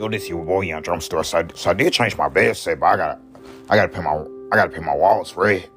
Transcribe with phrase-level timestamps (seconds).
[0.00, 1.22] yo, this your boy Young Drum Store.
[1.22, 3.20] So I, so I did change my bed set, but I got
[3.68, 5.68] I gotta pay my I gotta pay my walls red.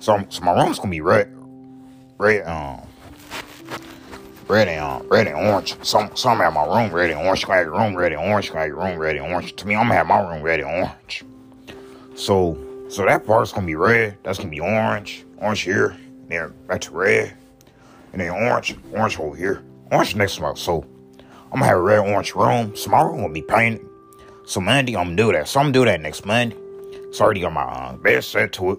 [0.00, 1.32] So so my room's gonna be red,
[2.18, 2.82] red um
[4.48, 5.76] red and um, red and orange.
[5.84, 7.46] Some some have my room red and orange.
[7.46, 8.48] Gonna have your room red and orange.
[8.48, 9.54] Gonna have your room red and orange.
[9.54, 11.24] To me, I'm gonna have my room red and orange.
[12.16, 14.18] So so that part's gonna be red.
[14.24, 15.24] That's gonna be orange.
[15.38, 15.96] Orange here.
[16.28, 17.36] Then back to red.
[18.12, 18.76] And then orange.
[18.92, 19.62] Orange over here.
[19.92, 20.58] Orange next month.
[20.58, 20.84] So
[21.56, 22.74] I'm gonna have a red orange room.
[22.86, 23.88] My room gonna be painted.
[24.44, 25.48] So Monday I'm gonna do that.
[25.48, 26.54] So I'm gonna do that next Monday.
[27.12, 28.78] So I already got my uh, bed set to it.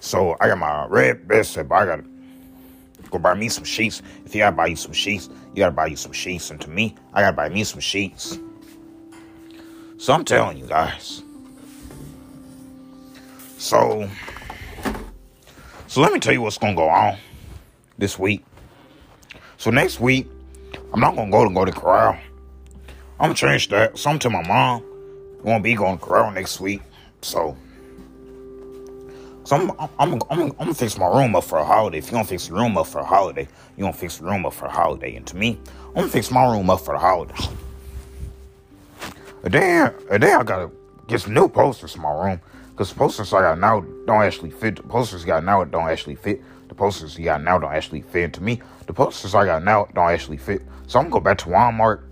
[0.00, 2.04] So I got my red bed set, but I gotta
[3.10, 4.00] go buy me some sheets.
[4.24, 6.50] If you gotta buy you some sheets, you gotta buy you some sheets.
[6.50, 8.38] And to me, I gotta buy me some sheets.
[9.98, 11.22] So I'm telling you guys.
[13.58, 14.08] So,
[15.88, 17.18] so let me tell you what's gonna go on
[17.98, 18.42] this week.
[19.58, 20.26] So next week,
[20.92, 22.18] I'm not gonna go to go to corral.
[23.18, 23.98] I'm gonna change that.
[23.98, 24.84] So I'm to my mom.
[25.42, 26.82] Won't be going to corral next week.
[27.20, 27.56] So,
[29.44, 31.98] so I'm, I'm, I'm, I'm, I'm gonna fix my room up for a holiday.
[31.98, 34.46] If you don't fix your room up for a holiday, you don't fix your room
[34.46, 35.16] up for a holiday.
[35.16, 37.34] And to me, I'm gonna fix my room up for the holiday.
[39.44, 40.70] And then, and then I gotta
[41.08, 42.40] get some new posters in my room.
[42.76, 44.76] Cause posters I got now don't actually fit.
[44.76, 46.42] The posters I got now don't actually fit.
[46.72, 48.24] The posters you got now don't actually fit.
[48.24, 50.62] And to me, the posters I got now don't actually fit.
[50.86, 52.02] So I'm gonna go back to Walmart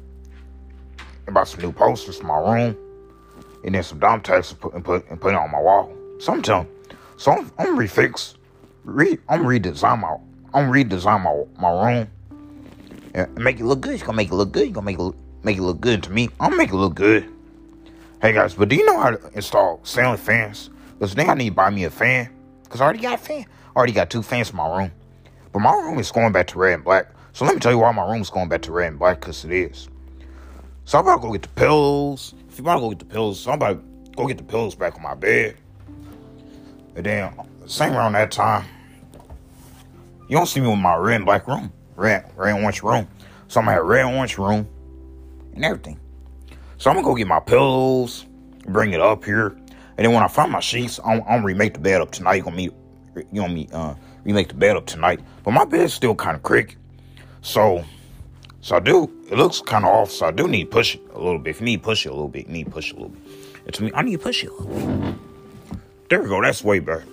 [1.27, 2.77] and buy some new posters for my room.
[3.65, 5.91] And then some dumb text and put and put and put it on my wall.
[6.19, 6.69] So I'm telling
[7.17, 8.35] so I'm, I'm refix,
[8.85, 10.19] re, I'm redesign my,
[10.53, 12.09] I'm redesign my my room
[13.15, 13.99] and make it look good.
[13.99, 14.67] You gonna make it look good.
[14.67, 16.29] You're gonna make it look, make it look good to me.
[16.39, 17.33] I'm gonna make it look good.
[18.21, 20.69] Hey guys, but do you know how to install ceiling fans?
[20.99, 22.29] Cause then I need to buy me a fan.
[22.69, 23.47] Cause I already got a fan.
[23.81, 24.93] Already got two fans in my room.
[25.55, 27.07] But my room is going back to red and black.
[27.33, 29.23] So let me tell you why my room is going back to red and black.
[29.23, 29.89] Cause it is.
[30.85, 32.35] So I'm about to go get the pillows.
[32.51, 34.45] If you about to go get the pillows, so I'm about to go get the
[34.45, 35.57] pillows back on my bed.
[36.95, 37.33] And then,
[37.65, 38.67] same around that time,
[40.29, 43.09] you don't see me with my red and black room, red, red and orange room.
[43.49, 44.69] So I'm gonna have red and orange room
[45.55, 45.99] and everything.
[46.77, 48.27] So I'm gonna go get my pillows,
[48.67, 49.57] bring it up here,
[49.97, 52.35] and then when I find my sheets, I'm, I'm gonna remake the bed up tonight.
[52.35, 52.75] You gonna meet,
[53.17, 53.95] you gonna meet, uh,
[54.25, 55.21] remake the bed up tonight.
[55.45, 56.77] But my bed's still kind of cricky,
[57.43, 57.85] so,
[58.61, 59.11] so I do.
[59.31, 61.51] It looks kind of off, so I do need to push it a little bit.
[61.51, 63.11] If you need to push it a little bit, need to push it a little
[63.11, 63.23] bit.
[63.67, 65.15] It's me, I need to push it a little bit.
[66.09, 66.43] There we go.
[66.43, 67.05] That's way better.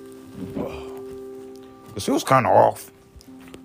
[1.94, 2.92] Cause it kind of off.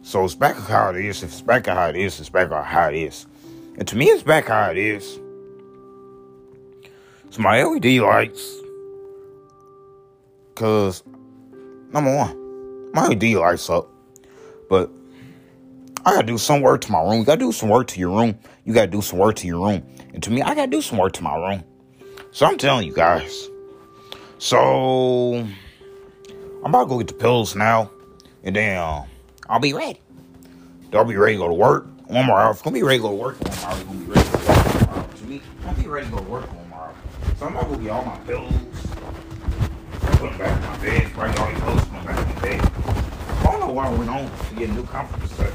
[0.03, 1.22] So it's back how it is.
[1.22, 3.26] If it's back how it is, it's back how it is.
[3.78, 5.19] And to me, it's back how it is.
[7.31, 8.56] So my LED lights,
[10.54, 11.03] cause
[11.92, 13.88] number one, my LED lights up,
[14.69, 14.91] but
[16.04, 17.20] I gotta do some work to my room.
[17.20, 18.38] You gotta do some work to your room.
[18.64, 19.86] You gotta do some work to your room.
[20.14, 21.64] And to me, I gotta do some work to my room.
[22.32, 23.48] So I'm telling you guys.
[24.38, 25.34] So
[26.64, 27.91] I'm about to go get the pills now,
[28.42, 29.04] and then uh,
[29.48, 30.00] I'll be ready.
[30.92, 31.86] I'll be ready to go to work.
[32.06, 32.50] One more hour.
[32.50, 33.41] It's gonna be ready to go to work.
[33.41, 33.78] One more hour.
[33.78, 34.48] It's gonna be ready to go to work.
[34.48, 35.08] One more hour.
[35.16, 36.94] To me, I'll be ready to go to work one more hour.
[37.38, 38.52] So I'm to go get all my pills,
[40.22, 42.41] put them back in my bed, bring all these pills, put them back in my
[42.41, 42.72] bed.
[43.41, 45.53] I don't know why I went on to get a new comforter set.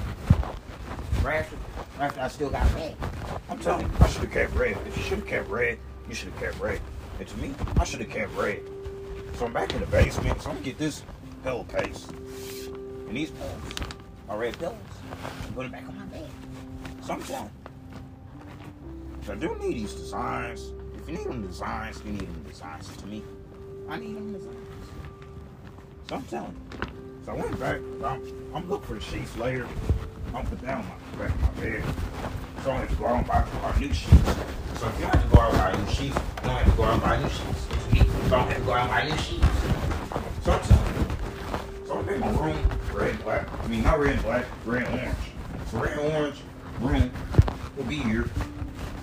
[1.25, 1.57] After,
[1.99, 2.95] after I still got red.
[3.49, 4.77] I'm telling you, I should have kept red.
[4.85, 5.79] If you should have kept red,
[6.09, 6.81] you should have kept red.
[7.19, 8.61] And to me, I should have kept red.
[9.35, 10.41] So I'm back in the basement.
[10.41, 11.03] So I'm gonna get this
[11.43, 13.95] pillowcase and these pillows,
[14.27, 14.75] my red pillows,
[15.45, 16.29] and put it back on my bed.
[17.01, 19.25] So I'm telling you.
[19.25, 20.73] So I do need these designs.
[20.97, 22.87] If you need them designs, you need them designs.
[22.97, 23.23] To me,
[23.89, 24.55] I need them designs.
[26.09, 26.87] So I'm telling you.
[27.25, 27.79] So I went back.
[28.03, 28.21] I'm,
[28.53, 29.67] I'm looking for the sheets later.
[30.33, 31.83] I'm put on my back my bed.
[32.63, 34.35] So I have to go out and buy, buy new sheets.
[34.75, 36.77] So if you have to go out and buy new sheets, you don't have to
[36.77, 37.67] go out and buy new sheets.
[37.93, 39.47] You don't have to go out and buy new sheets.
[40.43, 41.87] So I'm telling you.
[41.87, 43.63] So I made my room red and black.
[43.63, 45.17] I mean, not red and black, red and orange.
[45.71, 46.41] So red and orange
[46.81, 47.11] room
[47.77, 48.25] will be here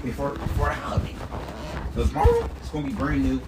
[0.02, 1.14] before, before the holiday.
[1.94, 3.40] Because my room is going to be brand new.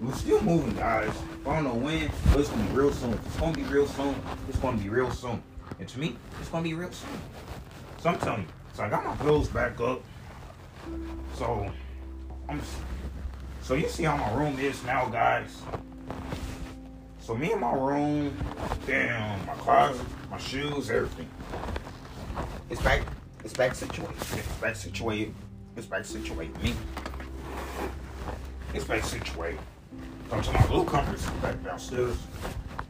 [0.00, 1.12] We're still moving, guys.
[1.44, 3.18] I don't know when, but it's to be real soon.
[3.26, 4.14] It's to be real soon.
[4.48, 5.42] It's to be real soon.
[5.80, 7.20] And to me, it's to be real soon.
[8.00, 8.48] So I'm telling you.
[8.74, 10.02] So I got my pillows back up.
[11.34, 11.68] So
[12.48, 12.60] I'm
[13.60, 15.62] so you see how my room is now, guys.
[17.20, 18.34] So me and my room,
[18.86, 21.28] damn, my closet, my shoes, everything.
[22.70, 23.02] It's back.
[23.44, 24.16] It's back situated.
[24.16, 25.34] It's back situated.
[25.76, 26.62] It's back situated.
[26.62, 26.72] Me.
[28.72, 29.58] It's back situated.
[30.30, 32.16] So to my little comforts back downstairs.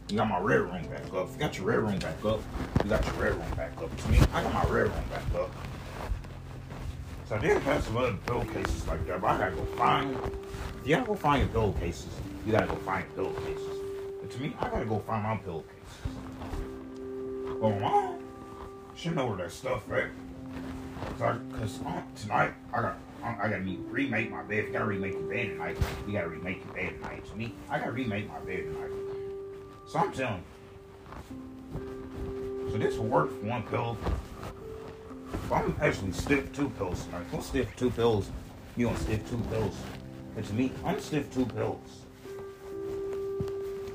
[0.09, 1.31] You got my red room back up.
[1.33, 2.41] You got your red room back up,
[2.83, 3.95] you got your red room back up.
[3.97, 5.51] To me, I got my red room back up.
[7.29, 10.17] So I did have some other pillowcases like that, but I gotta go find.
[10.81, 12.13] If you gotta go find your pillowcases,
[12.47, 13.77] you gotta go find pillowcases.
[14.21, 15.75] But to me, I gotta go find my pillowcases.
[17.61, 18.19] Well, mom
[18.97, 20.09] should know where that stuff at.
[21.19, 24.59] Cause, uh, tonight I got I gotta re- remake my bed.
[24.59, 25.77] If you gotta remake your bed tonight,
[26.07, 27.25] you gotta remake your bed tonight.
[27.27, 28.91] To me, I gotta remake my bed tonight.
[29.87, 30.43] So I'm telling
[31.75, 32.71] you.
[32.73, 33.97] So this will work for one pillow.
[35.49, 37.23] But I'm actually stiff two pillows tonight.
[37.29, 38.31] If I'm stiff two pillows,
[38.77, 39.77] you gonna stiff two pillows.
[40.37, 42.05] It's me, I'm stiff two pillows.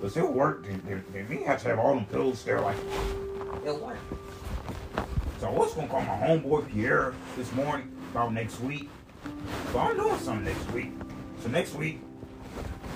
[0.01, 0.65] But it'll work.
[0.67, 2.75] Me have to have all them pillows there like
[3.63, 3.97] it'll work.
[5.39, 8.89] So I was gonna call my homeboy Pierre this morning about next week.
[9.73, 10.91] But I'm doing something next week.
[11.41, 11.99] So next week,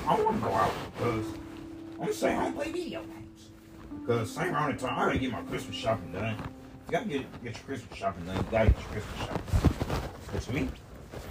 [0.07, 1.25] I want to go out because
[1.99, 3.49] I'm saying I don't play video games.
[3.99, 6.35] Because same around the time, I gotta get my Christmas shopping done.
[6.85, 8.37] You gotta get, get your Christmas shopping done.
[8.37, 9.43] You gotta get your Christmas shopping
[10.31, 10.41] done.
[10.41, 10.69] To me,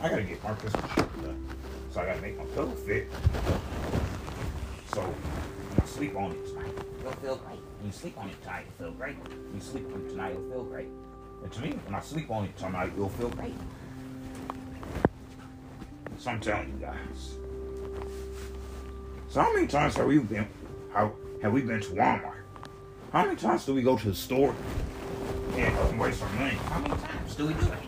[0.02, 1.48] I gotta get my Christmas shopping done.
[1.92, 3.08] So I gotta make my pillow fit.
[4.94, 7.60] So when I sleep on it tonight, it'll feel great.
[7.78, 9.16] When you sleep on it tonight, it'll feel great.
[9.16, 10.88] When you sleep on it tonight, it'll feel great.
[11.44, 13.54] And to me, when I sleep on it tonight, it'll feel great.
[16.26, 17.36] So I'm telling you guys.
[19.28, 20.48] So how many times have we been
[20.92, 22.40] how have we been to Walmart?
[23.12, 24.52] How many times do we go to the store
[25.54, 26.56] and waste our money?
[26.56, 27.78] How many times do we do that?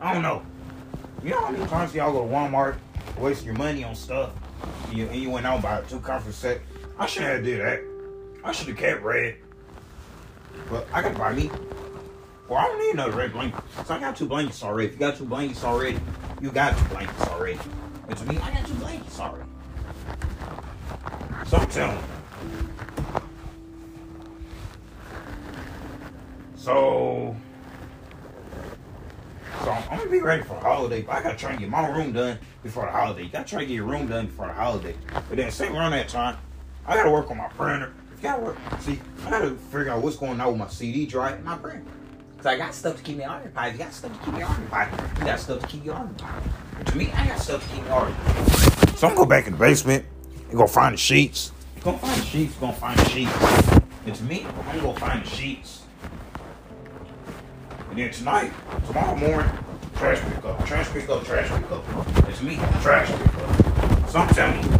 [0.00, 0.44] I don't know.
[1.24, 2.76] You know how many times y'all go to Walmart,
[3.18, 4.30] waste your money on stuff,
[4.86, 6.60] and you, and you went out and bought two conference set?
[7.00, 7.82] I shouldn't have did that.
[8.44, 9.38] I should have kept red.
[10.70, 11.50] But I gotta buy me.
[12.48, 13.60] Well, I don't need another red blanket.
[13.84, 14.86] So I got two blankets already.
[14.86, 15.98] If you got two blankets already,
[16.40, 17.58] you got two blankets already.
[18.16, 19.10] To me, I got two late.
[19.10, 19.42] Sorry.
[21.46, 22.04] So telling you.
[26.56, 27.36] So,
[29.62, 31.86] so I'm, gonna be ready for the holiday, but I gotta try and get my
[31.86, 33.24] room done before the holiday.
[33.24, 34.94] You gotta try and get your room done before the holiday.
[35.12, 36.38] But then same around that time,
[36.86, 37.92] I gotta work on my printer.
[38.14, 41.04] If you gotta work, see, I gotta figure out what's going on with my CD
[41.04, 41.84] drive and my printer.
[42.38, 43.74] Cause I got stuff to keep me occupied.
[43.74, 45.18] You got stuff to keep me occupied.
[45.18, 46.42] You got stuff to keep you occupied.
[46.86, 47.88] To me, I got stuff to keep me.
[48.96, 50.04] So I'm gonna go back in the basement
[50.48, 51.52] and go find the sheets.
[51.82, 52.54] Gonna find the sheets.
[52.56, 53.32] Gonna find the sheets.
[54.06, 55.82] And to me, I'm gonna go find the sheets.
[57.90, 58.52] And then tonight,
[58.86, 59.50] tomorrow morning,
[59.96, 61.84] trash pickup, trash pickup, trash pickup.
[62.28, 64.08] It's me, trash pickup.
[64.10, 64.70] So I'm telling you.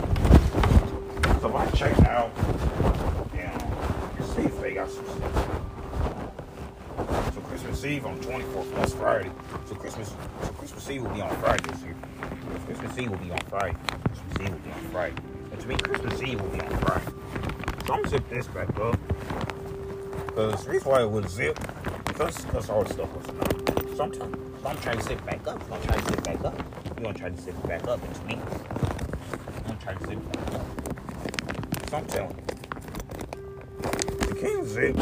[1.40, 2.30] So I check out,
[3.32, 5.77] and see if they got some stuff.
[7.58, 9.32] Christmas Eve on 24th, that's Friday.
[9.66, 11.96] So Christmas, so Christmas Eve will be on Friday this year.
[12.66, 13.76] Christmas Eve will be on Friday.
[14.04, 15.16] Christmas Eve will be on Friday.
[15.50, 17.12] And to me, Christmas Eve will be on Friday.
[17.84, 18.96] So I'm gonna zip this back up.
[20.28, 21.58] Because the reason why it was zip,
[22.04, 23.96] because, because all the stuff was not.
[23.96, 25.60] So I'm, so I'm trying to zip back up.
[25.72, 26.62] I'm trying to zip back up.
[26.84, 28.00] You're gonna try to zip back up.
[28.00, 31.90] And to me, I'm gonna try to zip back up.
[31.90, 32.44] So I'm telling you.
[34.28, 34.96] The king zip.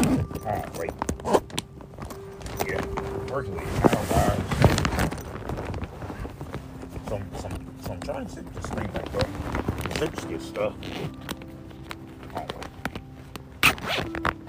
[0.47, 0.96] Oh, wait.
[3.37, 4.41] Yeah, working with power wires.
[7.07, 9.27] So, I'm- so, I'm- so I'm trying to zip the screen back up.
[9.83, 10.73] The zips get stuck.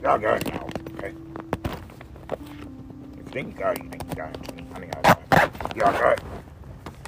[0.02, 1.12] Y'all got it now, okay?
[2.31, 4.40] If you think you got it, you think you got it.
[4.75, 5.76] I mean, I got it.
[5.76, 6.25] Y'all got it.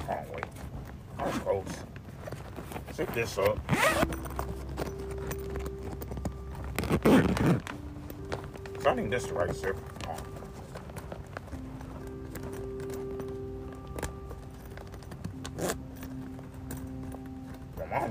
[0.07, 0.45] Oh, wait.
[1.17, 1.65] I was close.
[2.93, 3.57] Zip this up.
[8.83, 9.90] Think this the right zip.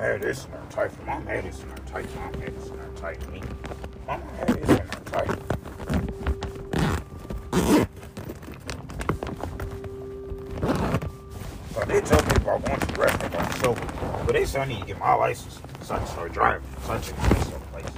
[0.00, 1.07] My mom had this in her tight.
[1.07, 2.14] My mom had this in her tight.
[2.16, 3.33] Mom had this in her tight.
[3.33, 3.42] Me.
[4.07, 5.38] Mom had this in her tight.
[11.75, 13.78] So they tell me about going to the restaurant by myself,
[14.25, 16.71] but they said I need to get my license so I can start driving.
[16.87, 17.92] So I took myself places.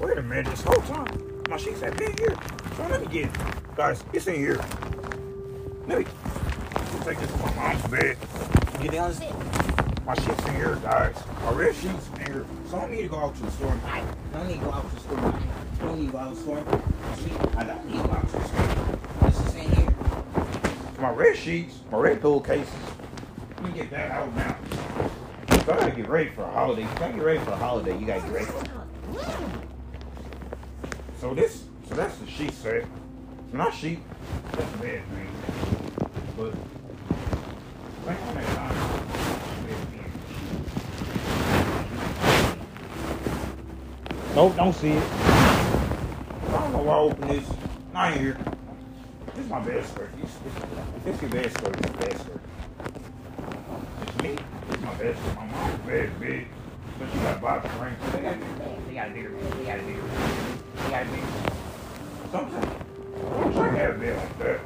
[0.00, 2.36] Wait a minute, this whole time my sheets have been here.
[2.76, 3.76] So let me get it.
[3.76, 4.60] Guys, it's in here.
[5.86, 6.06] Let me
[7.04, 8.16] take this to my mom's bed.
[8.80, 9.77] Get down the
[10.08, 11.14] my shit's in here, guys.
[11.44, 12.46] My red sheets in here.
[12.70, 13.78] So I don't need to go out to the store.
[13.84, 15.18] I don't need to go out to the store.
[15.18, 16.58] I don't need to go out to the store
[17.58, 18.98] I don't need to go out to the store.
[19.20, 19.94] This is in here.
[20.98, 22.72] My red sheets, my red pillowcases.
[23.56, 24.56] Let me get that out now.
[25.66, 26.82] So I gotta get ready for a holiday.
[26.82, 27.98] You gotta get ready for a holiday.
[27.98, 28.46] You gotta get ready
[31.20, 32.86] So this, so that's the sheet set.
[33.52, 34.00] Not sheet,
[34.52, 35.26] that's the bed, man.
[36.34, 36.54] But,
[38.54, 38.98] time.
[44.38, 45.02] Nope, don't see it.
[45.02, 47.44] I don't know why I opened this.
[47.92, 48.38] Not here.
[49.34, 50.10] This is my bed skirt.
[50.22, 50.54] This, this,
[51.02, 51.72] this your bed skirt.
[51.72, 52.40] This bed skirt.
[54.02, 54.38] It's me.
[54.68, 55.34] This is my bed skirt.
[55.34, 56.46] My mom's bed is big.
[57.00, 57.96] But she got box spring.
[58.12, 58.36] They got.
[58.86, 59.52] They got a bigger bed.
[59.54, 60.58] They got a bigger bed.
[60.76, 61.52] They got a bigger bed.
[62.30, 62.66] Sometimes.
[63.18, 64.60] I wish I had a bed like that.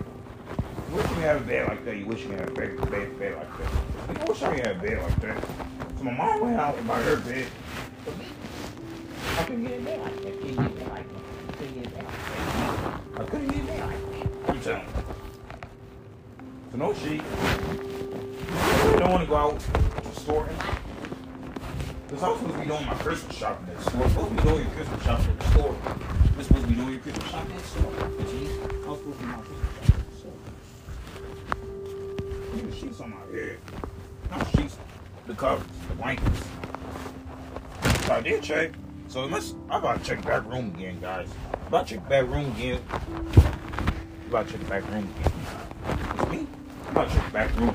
[0.90, 1.96] You wish you had a bed like that.
[1.96, 4.20] You wish you had a bed, bed, bed like that.
[4.20, 5.44] I wish I had a bed like that.
[5.96, 7.46] So my mom went out and bought her bed.
[9.32, 10.40] I couldn't get bed like that.
[10.40, 11.22] Couldn't get bed like that.
[11.58, 12.06] Couldn't get a bed.
[13.16, 14.48] I couldn't get like that.
[14.48, 14.62] I'm you.
[16.70, 17.22] So no sheet.
[18.52, 19.70] I don't want to go out to
[20.02, 20.48] the store.
[22.06, 24.02] Because I'm supposed to be doing my Christmas shopping at the store.
[24.02, 25.76] I'm supposed to be doing your Christmas shopping at the store.
[26.34, 27.92] You're supposed to be doing your Christmas shopping at the store.
[27.92, 29.96] Jeez, I was supposed to be my sister.
[30.20, 30.28] So,
[32.54, 33.58] Need the sheets on my head.
[34.30, 34.76] Not sheets,
[35.26, 36.42] the covers, the blankets.
[38.06, 38.72] So I did check.
[39.12, 41.28] So let's, about to check back room again, guys.
[41.66, 42.80] About to check back room again.
[44.28, 45.32] About to check back room again.
[46.14, 46.46] It's me.
[46.86, 47.74] I'm about to check back room.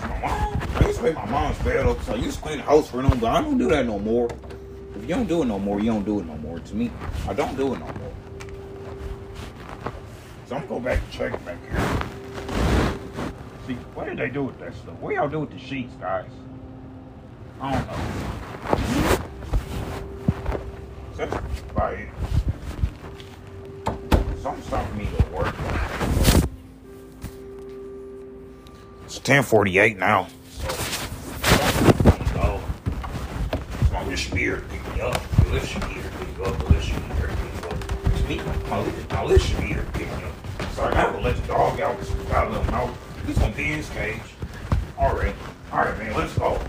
[0.00, 2.88] I used to make my mom's bed up, so I used to clean the house
[2.88, 4.28] for them, but I don't do that no more.
[4.94, 6.60] If you don't do it no more, you don't do it no more.
[6.60, 6.92] To me,
[7.26, 8.12] I don't do it no more.
[10.46, 11.80] So I'm gonna go back and check back here.
[13.66, 14.94] See, what did they do with that stuff?
[15.00, 16.30] What y'all do with the sheets, guys?
[17.60, 17.96] I don't know.
[21.16, 21.34] That's
[21.70, 22.08] about it.
[24.42, 25.54] Something's stopping me to work.
[29.04, 30.26] It's 1048 now.
[30.50, 30.68] So,
[32.34, 32.60] go.
[33.88, 35.14] Smoke this beer, pick me up.
[35.50, 36.70] Lift beer, pick you up.
[36.70, 37.78] Lift beer, pick up.
[38.12, 38.40] It's me.
[38.68, 40.72] My lift, my lift your beer, pick me up.
[40.72, 42.94] So I gotta let the dog out because gotta let him.
[43.26, 44.20] He's in his cage.
[44.98, 45.34] All right.
[45.72, 46.60] All right, man, let's go.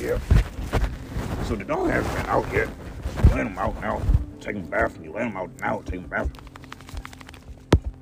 [0.00, 0.18] Yeah.
[1.48, 2.68] So the dog hasn't been out yet.
[3.30, 4.02] Let him out now.
[4.38, 4.98] Take him bath.
[5.02, 5.80] You let him out now.
[5.86, 6.28] Take him bath.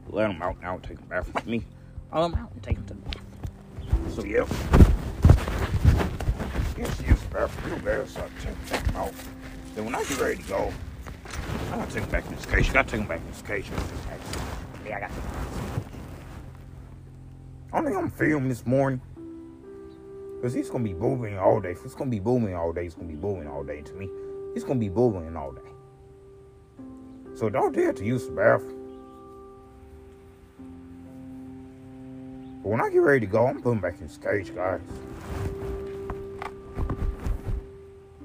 [0.09, 0.79] Let him out now.
[0.79, 1.63] Take him bath with me.
[2.11, 4.15] I'll let him out and take him to the bath.
[4.17, 4.47] So yeah.
[6.77, 9.13] Yes, he is bath real bad, so I take, take him out.
[9.77, 10.73] Then when I get ready to go,
[11.71, 12.67] I gotta take him back in this cage.
[12.67, 13.67] You gotta take him back in this cage.
[14.85, 15.11] Yeah, I got
[17.73, 19.01] I think I'm filming this morning.
[20.37, 21.73] Because he's going to be booming all day.
[21.73, 23.81] If it's going to be booming all day, it's going to be booming all day
[23.83, 24.09] to me.
[24.55, 25.63] He's going to be booming all day.
[27.35, 28.77] So don't dare to use the bathroom.
[32.63, 34.81] But when I get ready to go, I'm putting back in his cage, guys.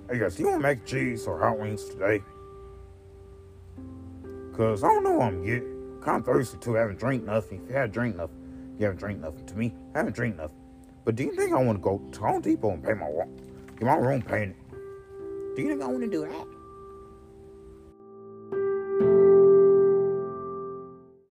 [0.10, 2.22] Hey guys, you want mac and cheese or hot wings today?
[4.58, 6.00] Cause I don't know what I'm getting.
[6.02, 6.78] Kind of thirsty too.
[6.78, 7.62] I haven't drank nothing.
[7.64, 9.74] If you haven't drank nothing, you haven't drank nothing to me.
[9.94, 10.61] I haven't drank nothing.
[11.04, 13.10] But do you think I want to go to Home Depot and pay my
[13.80, 14.56] get my room painted?
[15.56, 16.48] Do you think I want to do that?